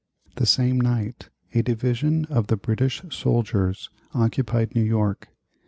[0.37, 5.27] This same night a division of the British soldiers occupied New York.